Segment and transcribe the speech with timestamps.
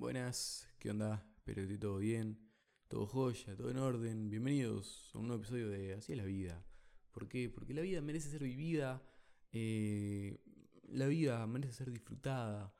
[0.00, 1.22] Buenas, ¿qué onda?
[1.36, 2.38] Espero que todo bien,
[2.88, 4.30] todo joya, todo en orden.
[4.30, 6.64] Bienvenidos a un nuevo episodio de Así es la vida.
[7.12, 7.50] ¿Por qué?
[7.50, 9.02] Porque la vida merece ser vivida,
[9.52, 10.38] eh,
[10.88, 12.74] la vida merece ser disfrutada.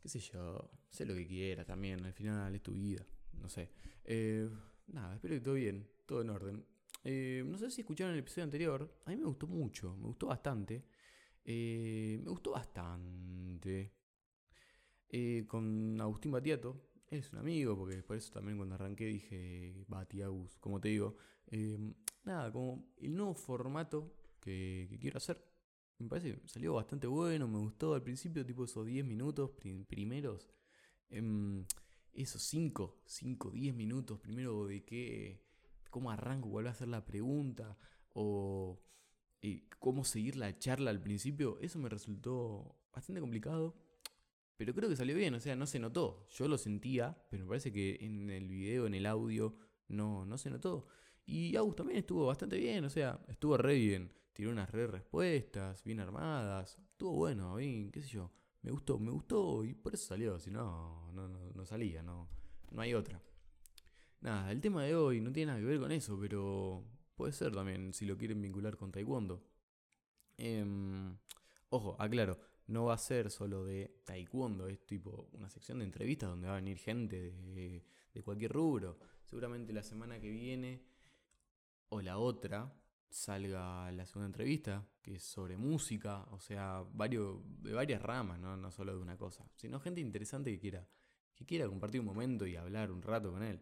[0.00, 3.70] Qué sé yo, sé lo que quieras también, al final es tu vida, no sé.
[4.02, 4.48] Eh,
[4.86, 6.66] nada, espero que todo bien, todo en orden.
[7.04, 10.28] Eh, no sé si escucharon el episodio anterior, a mí me gustó mucho, me gustó
[10.28, 10.82] bastante.
[11.44, 13.95] me gustó bastante.
[15.46, 20.80] Con Agustín Batiato, es un amigo, porque por eso también cuando arranqué dije Batiagus, como
[20.80, 21.16] te digo.
[22.24, 25.42] nada, como el nuevo formato que, que quiero hacer
[25.98, 29.50] me parece que salió bastante bueno, me gustó al principio, tipo esos 10 minutos
[29.88, 30.48] primeros.
[31.08, 31.64] Em,
[32.12, 35.42] esos 5, 5, 10 minutos primero de qué,
[35.90, 37.78] cómo arranco, cuál va a ser la pregunta,
[38.12, 38.78] o
[39.42, 43.74] eh, cómo seguir la charla al principio, eso me resultó bastante complicado.
[44.56, 46.26] Pero creo que salió bien, o sea, no se notó.
[46.30, 49.56] Yo lo sentía, pero me parece que en el video, en el audio,
[49.88, 50.86] no, no se notó.
[51.26, 55.82] Y Agus también estuvo bastante bien, o sea, estuvo re bien tiró unas re respuestas,
[55.82, 56.78] bien armadas.
[56.90, 58.30] Estuvo bueno, bien, qué sé yo.
[58.60, 62.28] Me gustó, me gustó y por eso salió, si no, no, no, salía, no,
[62.70, 63.22] no hay otra.
[64.20, 67.54] Nada, el tema de hoy no tiene nada que ver con eso, pero puede ser
[67.54, 69.42] también si lo quieren vincular con Taekwondo.
[70.36, 71.16] Em,
[71.70, 72.38] ojo, aclaro,
[72.68, 76.54] no va a ser solo de Taekwondo, es tipo una sección de entrevistas donde va
[76.54, 78.98] a venir gente de, de cualquier rubro.
[79.24, 80.82] Seguramente la semana que viene
[81.88, 82.72] o la otra
[83.08, 88.56] salga la segunda entrevista, que es sobre música, o sea, varios, de varias ramas, ¿no?
[88.56, 90.86] no solo de una cosa, sino gente interesante que quiera,
[91.34, 93.60] que quiera compartir un momento y hablar un rato con él,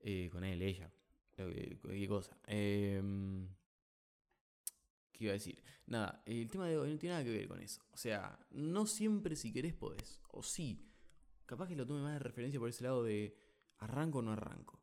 [0.00, 0.90] eh, con él, ella,
[1.36, 2.36] cualquier cosa.
[2.46, 3.48] Em,
[5.14, 5.62] ¿Qué iba a decir?
[5.86, 7.80] Nada, el tema de hoy no tiene nada que ver con eso.
[7.92, 10.90] O sea, no siempre si querés podés, o sí.
[11.46, 13.36] Capaz que lo tome más de referencia por ese lado de
[13.78, 14.82] arranco o no arranco.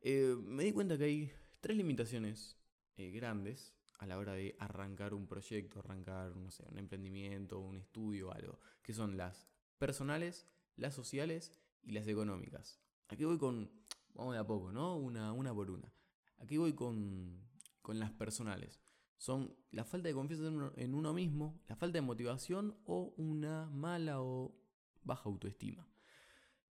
[0.00, 2.56] Eh, me di cuenta que hay tres limitaciones
[2.96, 7.76] eh, grandes a la hora de arrancar un proyecto, arrancar, no sé, un emprendimiento, un
[7.76, 12.78] estudio, algo, que son las personales, las sociales y las económicas.
[13.08, 13.72] Aquí voy con,
[14.12, 14.96] vamos de a poco, ¿no?
[14.96, 15.92] Una, una por una.
[16.38, 17.40] Aquí voy con,
[17.82, 18.83] con las personales.
[19.16, 24.20] Son la falta de confianza en uno, mismo, la falta de motivación o una mala
[24.20, 24.54] o
[25.02, 25.88] baja autoestima.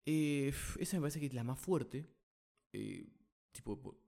[0.06, 2.08] Eh, esa me parece que es la más fuerte.
[2.72, 3.08] Eh,
[3.52, 3.98] tipo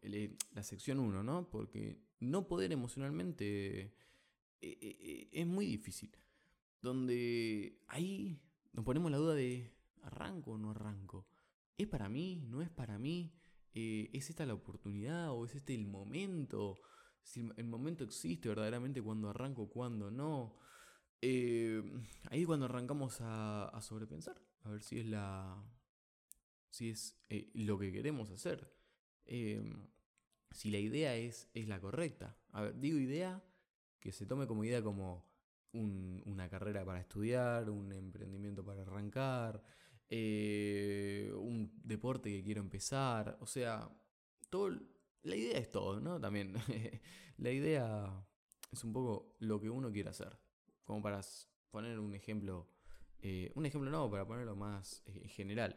[0.52, 1.50] la sección 1, ¿no?
[1.50, 6.16] Porque no poder emocionalmente eh, eh, eh, es muy difícil.
[6.80, 8.40] Donde ahí
[8.72, 9.72] nos ponemos la duda de
[10.02, 11.26] arranco o no arranco.
[11.76, 12.44] ¿Es para mí?
[12.48, 13.34] ¿No es para mí?
[13.74, 16.78] ¿Es esta la oportunidad o es este el momento?
[17.22, 20.58] Si el momento existe verdaderamente cuando arranco, cuando no.
[21.22, 25.62] ahí cuando arrancamos a, a, sobrepensar, a ver si es la.
[26.70, 27.16] si es
[27.54, 28.72] lo que queremos hacer.
[29.24, 29.88] Em,
[30.50, 32.36] si la idea es, es la correcta.
[32.50, 33.42] A ver, digo idea
[34.00, 35.24] que se tome como idea como
[35.72, 39.62] una carrera para estudiar, un emprendimiento para arrancar,
[40.10, 43.38] eh, un deporte que quiero empezar.
[43.40, 43.88] O sea,
[44.50, 44.70] todo,
[45.22, 46.20] la idea es todo, ¿no?
[46.20, 46.54] También
[47.38, 48.26] la idea
[48.70, 50.38] es un poco lo que uno quiere hacer.
[50.84, 51.20] Como para
[51.70, 52.68] poner un ejemplo,
[53.20, 55.76] eh, un ejemplo no, para ponerlo más eh, general.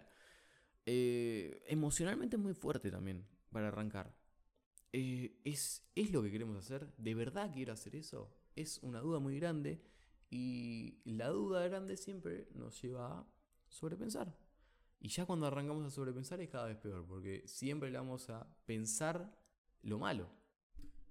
[0.86, 4.16] emocionalmente es muy fuerte también para arrancar.
[4.98, 6.94] Eh, ¿es, ¿Es lo que queremos hacer?
[6.96, 8.34] ¿De verdad quiero hacer eso?
[8.56, 9.84] Es una duda muy grande
[10.30, 13.28] y la duda grande siempre nos lleva a
[13.68, 14.34] sobrepensar.
[15.06, 18.48] Y ya cuando arrancamos a sobrepensar es cada vez peor, porque siempre le vamos a
[18.66, 19.40] pensar
[19.84, 20.28] lo malo,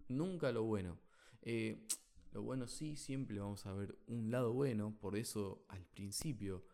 [0.08, 0.98] nunca lo bueno.
[1.42, 1.86] Eh,
[2.32, 6.64] lo bueno sí, siempre vamos a ver un lado bueno, por eso al principio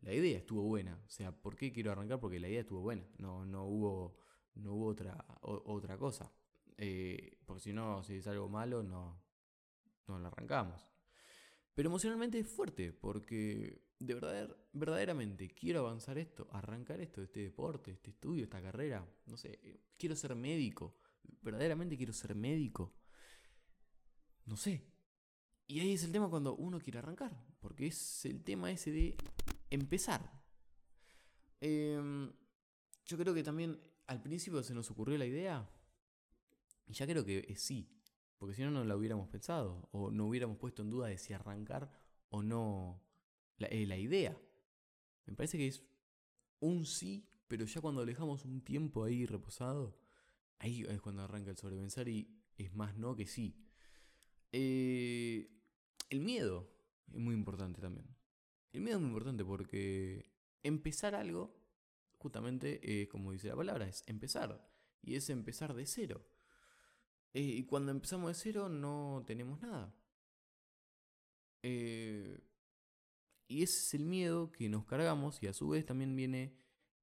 [0.00, 0.98] la idea estuvo buena.
[1.06, 2.18] O sea, ¿por qué quiero arrancar?
[2.18, 3.06] Porque la idea estuvo buena.
[3.18, 4.16] No, no hubo
[4.54, 6.32] no hubo otra, otra cosa.
[6.78, 9.22] Eh, porque si no, si es algo malo, no,
[10.08, 10.88] no lo arrancamos.
[11.74, 17.92] Pero emocionalmente es fuerte, porque de verdad, verdaderamente quiero avanzar esto, arrancar esto, este deporte,
[17.92, 19.06] este estudio, esta carrera.
[19.26, 20.96] No sé, quiero ser médico.
[21.40, 22.92] Verdaderamente quiero ser médico.
[24.46, 24.84] No sé.
[25.68, 29.16] Y ahí es el tema cuando uno quiere arrancar, porque es el tema ese de
[29.70, 30.20] empezar.
[31.60, 32.32] Em,
[33.06, 35.70] yo creo que también al principio se nos ocurrió la idea
[36.88, 37.88] y ya creo que sí,
[38.36, 41.32] porque si no, no la hubiéramos pensado o no hubiéramos puesto en duda de si
[41.32, 41.90] arrancar
[42.30, 43.00] o no
[43.62, 44.36] la, eh, la idea.
[45.26, 45.82] Me parece que es
[46.60, 49.98] un sí, pero ya cuando dejamos un tiempo ahí reposado,
[50.58, 53.56] ahí es cuando arranca el sobrepensar y es más no que sí.
[54.52, 55.50] Eh,
[56.10, 56.70] el miedo
[57.10, 58.06] es muy importante también.
[58.72, 60.30] El miedo es muy importante porque
[60.62, 61.54] empezar algo,
[62.18, 64.70] justamente eh, como dice la palabra, es empezar.
[65.02, 66.24] Y es empezar de cero.
[67.34, 69.94] Eh, y cuando empezamos de cero no tenemos nada.
[71.62, 72.40] Eh,
[73.52, 76.56] y ese es el miedo que nos cargamos y a su vez también viene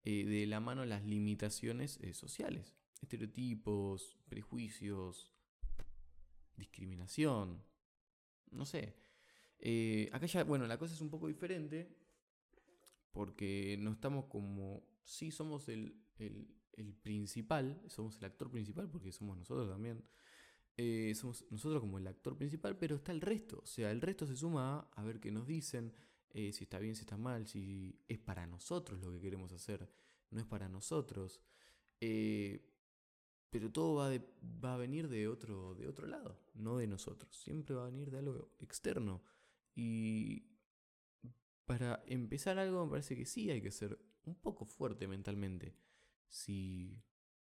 [0.03, 2.73] de la mano las limitaciones sociales.
[3.01, 5.31] Estereotipos, prejuicios,
[6.57, 7.63] discriminación.
[8.49, 8.95] No sé.
[10.11, 11.99] acá ya, bueno, la cosa es un poco diferente
[13.11, 15.95] porque no estamos como, sí somos el,
[17.01, 20.03] principal, somos el actor principal, porque somos nosotros también,
[20.77, 24.25] eh, somos nosotros como el actor principal, pero está el resto, o sea, el resto
[24.25, 25.93] se suma a, ver qué nos dicen,
[26.31, 29.89] eh, si está bien, si está mal, si es para nosotros lo que queremos hacer,
[30.31, 31.41] no es para nosotros.
[32.01, 32.65] Eh,
[33.49, 34.11] pero todo va,
[34.63, 37.35] va a venir de otro, de otro lado, no de nosotros.
[37.35, 39.23] Siempre va a venir de algo externo.
[39.75, 40.49] Y,
[41.69, 45.75] para empezar algo me parece que sí hay que ser un poco fuerte mentalmente.
[46.27, 46.99] Si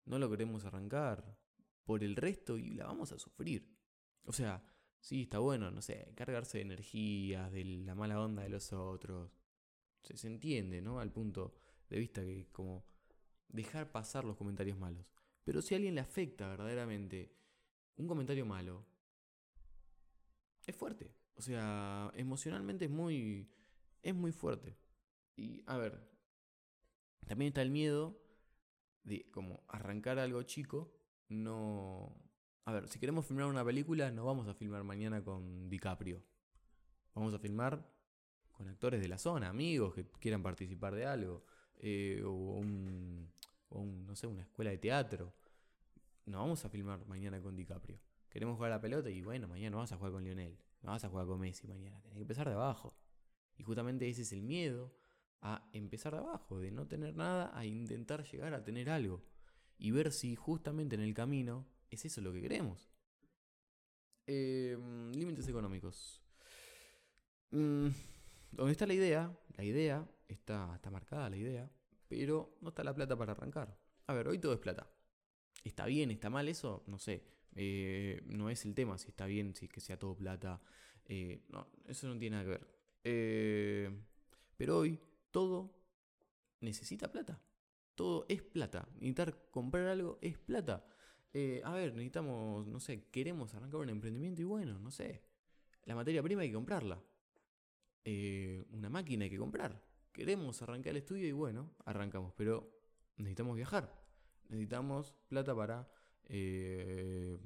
[0.07, 1.39] no lo queremos arrancar
[1.85, 3.77] por el resto y la vamos a sufrir.
[4.23, 4.65] O sea,
[5.05, 9.31] sí, está bueno, no sé, cargarse de energías, de la mala onda de los otros.
[10.03, 10.99] Se, se entiende, ¿no?
[10.99, 11.55] Al punto
[11.91, 12.87] de vista que como
[13.49, 15.05] dejar pasar los comentarios malos.
[15.45, 17.37] Pero si a alguien le afecta verdaderamente
[17.97, 18.87] un comentario malo,
[20.67, 21.15] es fuerte.
[21.35, 23.51] O sea, emocionalmente es muy
[24.03, 24.79] es muy fuerte.
[25.37, 26.01] Y a ver,
[27.27, 28.19] también está el miedo
[29.03, 30.95] de como arrancar algo chico,
[31.29, 32.24] no...
[32.67, 36.23] A ver, si queremos filmar una película, no vamos a filmar mañana con DiCaprio.
[37.15, 37.87] Vamos a filmar
[38.53, 41.45] con actores de la zona, amigos que quieran participar de algo.
[41.77, 43.31] Eh, o, un,
[43.71, 45.35] no sé, una escuela de teatro.
[46.25, 48.01] No vamos a filmar mañana con DiCaprio.
[48.31, 50.59] Queremos jugar a la pelota y bueno, mañana no vas a jugar con Lionel.
[50.81, 52.01] No vas a jugar con Messi mañana.
[52.01, 52.97] Tenés que empezar de abajo.
[53.59, 54.97] Y justamente ese es el miedo
[55.43, 59.23] a empezar de abajo, de no tener nada, a intentar llegar a tener algo.
[59.77, 62.91] Y ver si justamente en el camino es eso lo que queremos.
[64.27, 66.23] Em, límites económicos.
[67.51, 67.89] Mm,
[68.51, 69.37] ¿Dónde está la idea?
[69.57, 71.71] La idea está, está marcada, la idea,
[72.09, 73.79] pero no está la plata para arrancar.
[74.07, 74.89] A ver, hoy todo es plata.
[75.63, 76.11] ¿Está bien?
[76.11, 76.85] ¿Está mal eso?
[76.87, 77.25] No sé.
[77.57, 80.61] Eh, no es el tema si está bien, si que sea todo plata.
[81.07, 82.67] Eh, no, eso no tiene nada que ver.
[83.05, 83.91] Eh,
[84.57, 84.99] pero hoy
[85.31, 85.75] todo
[86.61, 87.41] necesita plata.
[87.95, 88.89] Todo es plata.
[88.95, 90.85] Necesitar comprar algo es plata.
[91.35, 95.23] Eh, a ver, necesitamos, no sé, queremos arrancar un emprendimiento y bueno, no sé.
[95.85, 97.03] La materia prima hay que comprarla.
[98.05, 99.83] Eh, una máquina hay que comprar.
[100.13, 102.33] Queremos arrancar el estudio y bueno, arrancamos.
[102.35, 102.71] Pero
[103.19, 103.93] necesitamos viajar.
[104.49, 105.91] Necesitamos plata para
[106.27, 107.39] el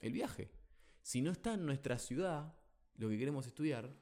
[0.00, 0.50] viaje.
[1.02, 2.54] Si no está en nuestra ciudad
[2.96, 3.94] lo que queremos estudiar,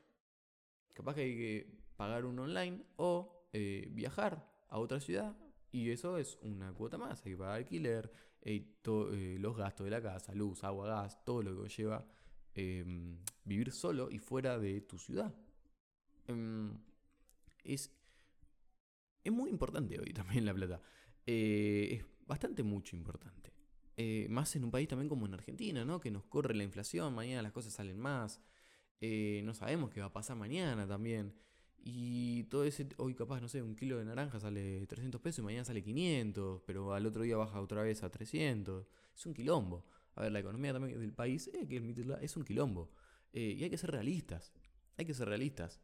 [0.99, 5.37] Capaz que hay que pagar un online o eh, viajar a otra ciudad
[5.71, 7.25] y eso es una cuota más.
[7.25, 8.11] Hay que pagar alquiler,
[8.43, 12.07] eh, eh, los gastos de la casa, luz, agua, gas, todo lo que lleva
[12.55, 15.35] em, vivir solo y fuera de tu ciudad.
[16.27, 16.79] Em,
[17.65, 17.91] es,
[19.25, 20.81] es muy importante hoy también la plata.
[21.27, 23.53] es bastante mucho importante.
[24.29, 26.01] más en un país también como en Argentina, ¿no?
[26.01, 28.41] Que nos corre la inflación, mañana las cosas salen más.
[29.01, 31.35] Eh, no sabemos qué va a pasar mañana también.
[31.85, 35.43] Y todo ese, hoy capaz, no sé, un kilo de naranja sale 300 pesos y
[35.43, 38.87] mañana sale 500, pero al otro día baja otra vez a 300.
[39.15, 39.85] Es un quilombo.
[40.15, 42.91] A ver, la economía también del país, eh, que es un quilombo.
[43.33, 44.53] Eh, y hay que ser realistas.
[44.97, 45.81] Hay que ser realistas.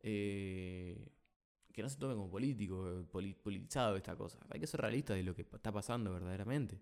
[0.00, 4.38] que no se tome como político, politizado esta cosa.
[4.50, 6.80] Hay que ser realistas de lo que está pasando verdaderamente.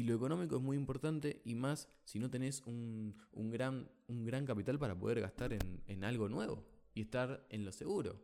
[0.00, 4.46] Y lo económico es muy importante y más si no tenés un, gran, un gran
[4.46, 8.20] capital para poder gastar en, algo nuevo y estar en lo seguro.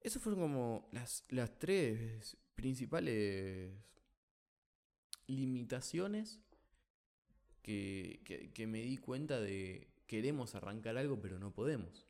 [0.00, 3.72] Esas fueron como las, las tres principales
[5.26, 6.40] limitaciones
[7.62, 12.06] que, que, me di cuenta de queremos arrancar algo pero no podemos.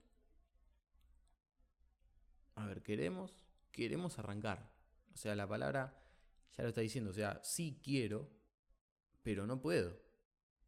[2.55, 4.73] A ver, queremos, queremos arrancar.
[5.13, 6.01] O sea, la palabra
[6.57, 8.31] ya lo está diciendo, o sea, sí quiero,
[9.23, 10.01] pero no puedo.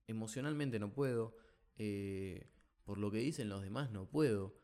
[0.07, 1.37] Emocionalmente no puedo,
[1.77, 2.52] eh,
[2.85, 4.55] por lo que dicen los demás no puedo,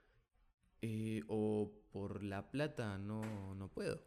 [0.82, 4.02] eh, o por la plata no, no puedo.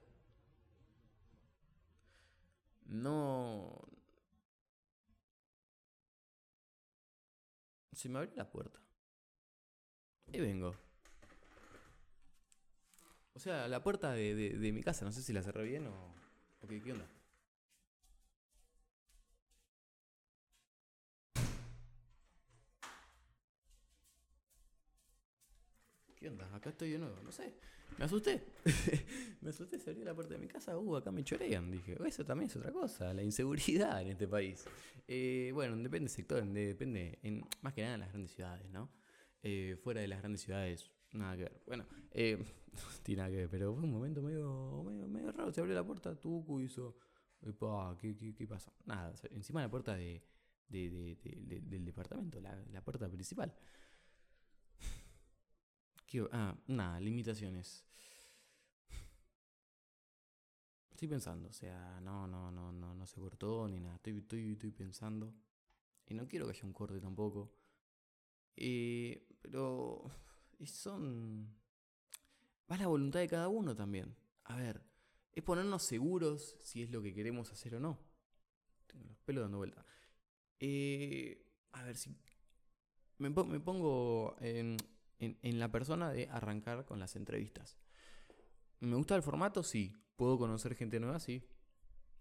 [2.86, 3.88] No...
[7.94, 8.80] Se me abrió la puerta.
[10.32, 10.76] Y vengo.
[13.34, 16.16] O sea, la puerta de, de mi casa, no sé si la cerré bien o...
[16.62, 17.08] Ok, ¿qué onda?
[26.22, 26.48] ¿Qué onda?
[26.56, 27.16] Acá estoy de nuevo.
[27.24, 27.52] No sé.
[27.98, 28.44] Me asusté.
[29.42, 30.78] me asusté, se abrió la puerta de mi casa.
[30.78, 31.72] Uh, acá me chorean.
[31.72, 33.12] Dije, eso también es otra cosa.
[33.12, 34.64] La inseguridad en este país.
[35.08, 36.46] Eh, bueno, depende del sector.
[36.46, 38.92] Depende, en, más que nada en las grandes ciudades, ¿no?
[39.42, 41.64] Eh, fuera de las grandes ciudades, nada que ver.
[41.66, 45.52] Bueno, eh, no tiene nada que ver, pero fue un momento medio, medio, raro.
[45.52, 47.00] Se abrió la puerta, Tucu hizo.
[48.00, 48.72] ¿qué, qué, qué pasa?
[48.86, 50.22] Nada, encima de la puerta de,
[50.70, 53.52] del departamento, la, la puerta principal.
[56.32, 57.86] Ah, nada, limitaciones.
[60.92, 63.96] Estoy pensando, o sea, no, no, no, no, no se cortó ni nada.
[63.96, 65.34] Estoy, estoy, estoy pensando.
[66.08, 67.54] Y no quiero que haya un corte tampoco.
[68.56, 70.04] Eh, pero
[70.66, 71.56] son.
[72.70, 74.16] Va la voluntad de cada uno también.
[74.44, 74.82] A ver,
[75.32, 77.98] es ponernos seguros si es lo que queremos hacer o no.
[78.88, 79.86] Tengo los pelos dando vuelta.
[80.60, 82.16] Eh, a ver si.
[83.18, 84.36] Me, pongo
[85.22, 87.78] en, la persona de arrancar con las entrevistas.
[88.80, 89.62] ¿Me gusta el formato?
[89.62, 89.96] Sí.
[90.16, 91.20] ¿Puedo conocer gente nueva?
[91.20, 91.48] Sí.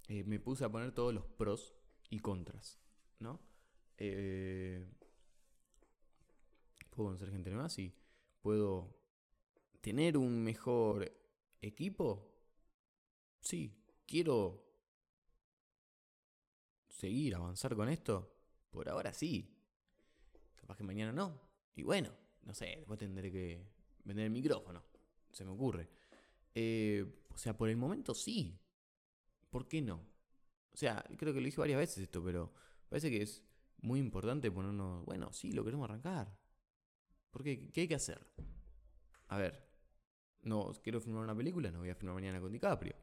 [0.08, 1.74] Eh, me puse a poner todos los pros
[2.10, 2.78] y contras,
[3.18, 3.40] ¿no?
[3.96, 4.86] Eh,
[6.90, 7.68] ¿Puedo conocer gente nueva?
[7.70, 7.94] Sí.
[8.42, 9.00] ¿Puedo
[9.80, 11.10] tener un mejor
[11.62, 12.30] equipo?
[13.40, 13.76] Sí.
[14.06, 14.66] ¿Quiero
[16.88, 18.36] seguir, avanzar con esto?
[18.70, 19.56] Por ahora sí.
[20.56, 21.40] Capaz que mañana no.
[21.74, 22.10] Y bueno,
[22.42, 23.64] no sé, después tendré que
[24.04, 24.82] vender el micrófono.
[25.32, 25.88] Se me ocurre.
[26.54, 28.58] Eh, o sea, por el momento sí.
[29.50, 29.96] ¿Por qué no?
[30.72, 32.52] O sea, creo que lo dije varias veces esto, pero
[32.88, 33.42] parece que es
[33.82, 36.36] muy importante ponernos, bueno, sí, lo queremos arrancar.
[37.30, 37.70] ¿Por qué?
[37.72, 38.26] ¿Qué hay que hacer?
[39.28, 39.68] A ver,
[40.42, 42.96] no quiero filmar una película, no voy a filmar mañana con DiCaprio.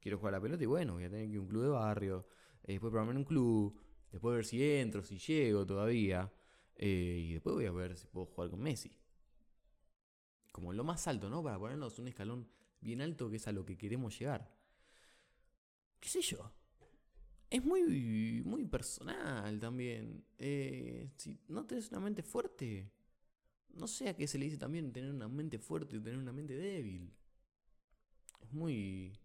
[0.00, 2.26] Quiero jugar a la pelota y bueno, voy a tener que un club de barrio,
[2.64, 3.80] eh, después programar un club,
[4.10, 6.30] después ver si entro, si llego todavía.
[6.76, 8.96] Eh, y después voy a ver si puedo jugar con Messi.
[10.52, 11.42] Como lo más alto, ¿no?
[11.42, 12.48] Para ponernos un escalón
[12.80, 14.54] bien alto que es a lo que queremos llegar.
[16.00, 16.52] ¿Qué sé yo?
[17.50, 20.24] Es muy, muy personal también.
[20.38, 22.90] Eh, si no tenés una mente fuerte,
[23.70, 26.32] no sé a qué se le dice también tener una mente fuerte y tener una
[26.32, 27.12] mente débil.
[28.40, 29.18] Es muy.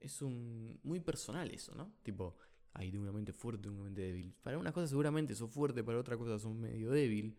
[0.00, 0.80] Es un.
[0.82, 1.92] muy personal eso, ¿no?
[2.02, 2.36] Tipo,
[2.72, 4.34] Ahí tengo una mente fuerte, una mente débil.
[4.42, 7.36] Para una cosa seguramente sos fuerte, para otra cosa sos medio débil.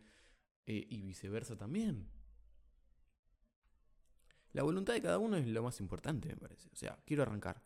[0.66, 2.08] Eh, y viceversa también.
[4.54, 6.70] La voluntad de cada uno es lo más importante, me parece.
[6.72, 7.64] O sea, quiero arrancar.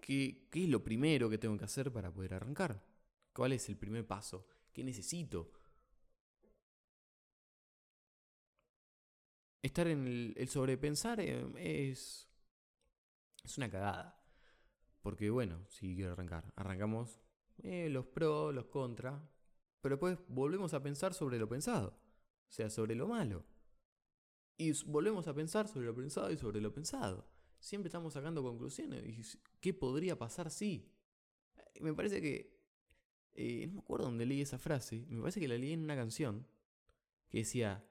[0.00, 2.84] ¿Qué, ¿Qué, es lo primero que tengo que hacer para poder arrancar?
[3.32, 4.46] ¿Cuál es el primer paso?
[4.72, 5.52] ¿Qué necesito?
[9.62, 12.28] Estar en el, el sobrepensar eh, es,
[13.44, 14.19] es una cagada.
[15.02, 17.20] Porque bueno, si quiero arrancar, arrancamos
[17.62, 19.20] eh, los pros, los contras,
[19.80, 23.44] pero después volvemos a pensar sobre lo pensado, o sea, sobre lo malo.
[24.58, 27.26] Y volvemos a pensar sobre lo pensado y sobre lo pensado.
[27.58, 29.06] Siempre estamos sacando conclusiones.
[29.06, 30.92] Y ¿Qué podría pasar si?
[31.56, 32.60] Eh, me parece que...
[33.32, 35.06] Eh, no me acuerdo dónde leí esa frase.
[35.08, 36.46] Me parece que la leí en una canción
[37.30, 37.88] que decía,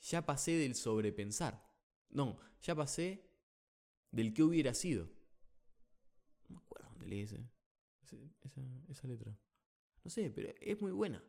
[0.00, 1.64] ya pasé del sobrepensar.
[2.10, 3.28] No, ya pasé
[4.10, 5.08] del que hubiera sido
[7.06, 7.44] leí ese,
[8.42, 9.36] esa, esa letra.
[10.04, 11.22] No sé, pero es muy buena.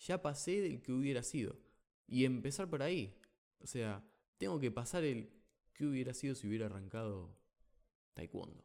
[0.00, 1.56] Ya pasé del que hubiera sido.
[2.06, 3.18] Y empezar por ahí.
[3.60, 4.04] O sea,
[4.38, 5.30] tengo que pasar el
[5.72, 7.36] que hubiera sido si hubiera arrancado
[8.14, 8.64] taekwondo.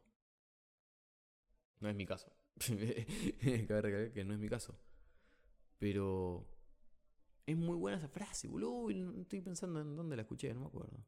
[1.79, 2.31] No es mi caso.
[2.57, 4.79] Cabe recalcar que no es mi caso.
[5.77, 6.47] Pero
[7.45, 8.89] es muy buena esa frase, boludo.
[9.21, 11.05] Estoy pensando en dónde la escuché, no me acuerdo.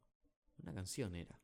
[0.61, 1.39] Una canción era.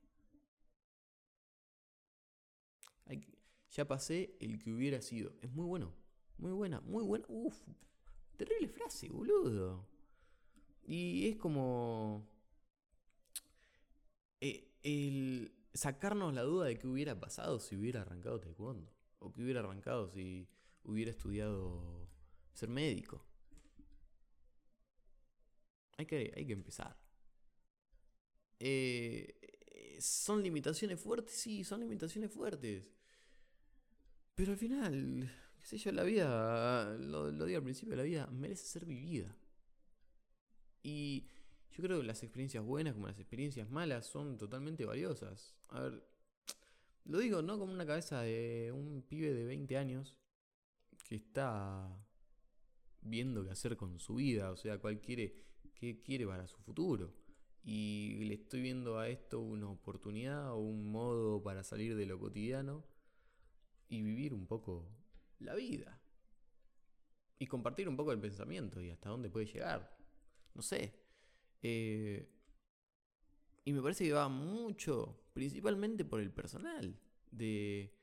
[3.72, 5.34] Ya pasé el que hubiera sido.
[5.42, 5.94] Es muy bueno.
[6.38, 7.26] Muy buena, muy buena.
[7.28, 7.56] Uf,
[8.36, 9.88] terrible frase, boludo.
[10.84, 12.28] Y es como...
[14.42, 18.92] Eh, el sacarnos la duda de qué hubiera pasado si hubiera arrancado taekwondo.
[19.20, 20.48] O qué hubiera arrancado si
[20.84, 22.10] hubiera estudiado
[22.54, 23.26] ser médico.
[25.98, 26.98] Hay que, hay que empezar.
[28.60, 29.55] Eh,
[30.00, 31.36] ¿Son limitaciones fuertes?
[31.36, 32.92] Sí, son limitaciones fuertes.
[34.36, 38.28] Pero al final, qué sé yo, la vida, lo, lo digo al principio, la vida
[38.28, 39.36] merece ser vivida.
[40.84, 41.28] Y
[41.72, 45.56] yo creo que las experiencias buenas como las experiencias malas son totalmente valiosas.
[45.70, 46.08] A ver,
[47.06, 50.18] lo digo no como una cabeza de un pibe de 20 años
[51.08, 51.88] que está
[53.02, 55.36] viendo qué hacer con su vida, o sea, cuál quiere,
[55.74, 57.14] qué quiere para su futuro.
[57.68, 62.20] Y le estoy viendo a esto una oportunidad o un modo para salir de lo
[62.20, 62.86] cotidiano
[63.90, 64.88] y vivir un poco
[65.40, 66.00] la vida.
[67.40, 69.98] Y compartir un poco el pensamiento y hasta dónde puede llegar.
[70.54, 70.94] No sé.
[71.64, 72.32] Eh,
[73.64, 77.00] y me parece que va mucho, principalmente por el personal,
[77.32, 77.98] de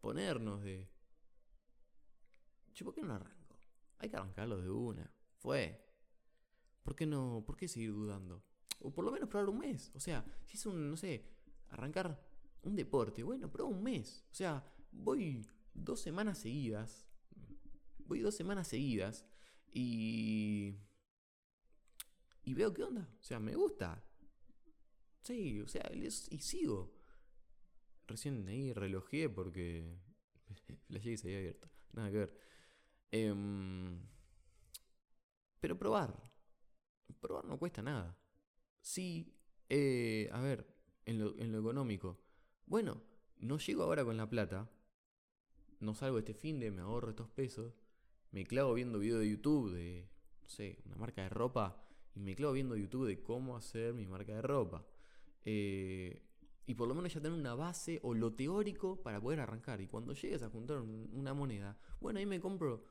[0.00, 0.88] ponernos de...
[2.74, 3.58] Che, ¿por qué no arranco?
[3.98, 5.12] Hay que arrancarlo de una.
[5.40, 5.84] Fue.
[6.84, 7.42] ¿Por qué no?
[7.44, 8.44] ¿Por qué seguir dudando?
[8.80, 9.90] O por lo menos probar un mes.
[9.94, 11.24] O sea, si es un, no sé,
[11.68, 12.20] arrancar
[12.62, 14.24] un deporte, bueno, prueba un mes.
[14.30, 17.06] O sea, voy dos semanas seguidas.
[18.06, 19.24] Voy dos semanas seguidas
[19.72, 20.74] y.
[22.42, 23.08] Y veo qué onda.
[23.20, 24.02] O sea, me gusta.
[25.22, 26.92] Sí, o sea, y sigo.
[28.06, 29.96] Recién ahí relojé porque.
[30.88, 31.70] la y se había abierto.
[31.92, 32.36] Nada que ver.
[33.12, 34.00] Em,
[35.60, 36.18] pero probar.
[37.20, 38.16] Probar no cuesta nada.
[38.80, 39.34] Sí,
[39.68, 40.66] eh, a ver,
[41.04, 42.20] en lo, en lo económico.
[42.66, 43.02] Bueno,
[43.38, 44.70] no llego ahora con la plata.
[45.80, 47.74] No salgo este fin de, me ahorro estos pesos.
[48.32, 50.08] Me clavo viendo videos de YouTube de,
[50.42, 51.82] no sé, una marca de ropa.
[52.14, 54.86] Y me clavo viendo YouTube de cómo hacer mi marca de ropa.
[55.44, 56.22] Eh,
[56.66, 59.80] y por lo menos ya tener una base o lo teórico para poder arrancar.
[59.80, 62.84] Y cuando llegues a juntar una moneda, bueno, ahí me compro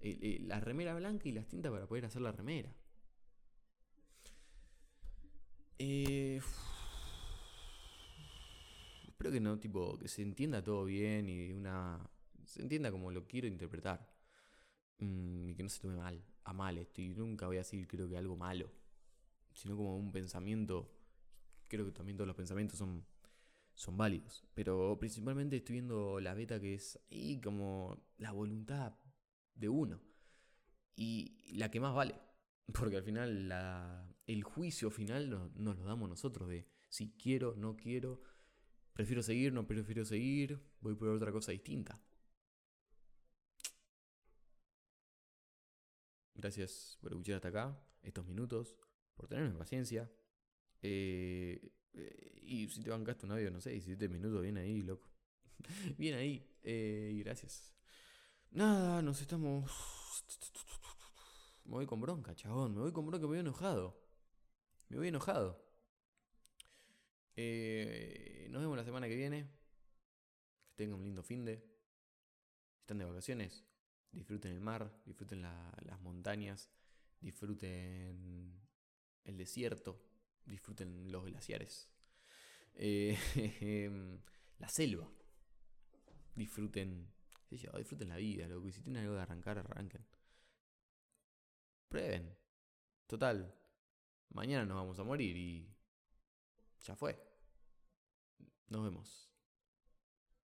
[0.00, 2.74] eh, eh, la remera blanca y las tintas para poder hacer la remera.
[9.08, 11.98] Espero que no, tipo, que se entienda todo bien y una.
[12.44, 14.08] se entienda como lo quiero interpretar.
[14.98, 17.00] Mm, y que no se tome mal, a mal esto.
[17.02, 18.70] Y nunca voy a decir, creo que algo malo.
[19.52, 21.00] Sino como un pensamiento
[21.70, 23.06] creo que también todos los pensamientos son,
[23.74, 24.44] son válidos.
[24.54, 28.92] Pero principalmente estoy viendo la beta que es ahí como la voluntad
[29.54, 30.00] de uno.
[30.96, 32.14] Y la que más vale.
[32.72, 37.76] Porque al final la, el juicio final nos, lo damos nosotros de si quiero, no
[37.76, 38.22] quiero,
[38.92, 42.00] prefiero seguir, no prefiero seguir, voy por otra cosa distinta.
[46.34, 48.76] Gracias por escuchar hasta acá, estos minutos,
[49.14, 50.10] por tenerme paciencia.
[50.82, 51.72] Eh,
[52.42, 55.10] y si te bancaste un audio, no sé, 17 minutos, bien ahí, loco.
[55.98, 56.48] bien ahí.
[56.62, 57.74] Eh, gracias.
[58.50, 59.70] Nada, nos estamos.
[61.64, 62.74] Me voy con bronca, chabón.
[62.74, 64.00] Me voy con bronca, me voy enojado.
[64.88, 65.64] Me voy enojado.
[67.36, 69.48] Eh, nos vemos la semana que viene.
[70.68, 71.64] Que tengan un lindo fin de.
[72.80, 73.64] Están de vacaciones.
[74.12, 76.68] Disfruten el mar, disfruten las montañas,
[77.20, 78.60] disfruten
[79.22, 80.02] el desierto,
[80.44, 81.88] disfruten los glaciares.
[82.74, 83.16] Eh,
[84.58, 85.08] la selva.
[86.34, 87.12] Disfruten.
[87.48, 90.04] disfruten la vida, lo que si tienen algo de arrancar, arranquen.
[91.90, 92.38] Prueben.
[93.08, 93.52] Total.
[94.30, 95.76] Mañana nos vamos a morir y.
[96.86, 97.20] Ya fue.
[98.68, 99.29] Nos vemos.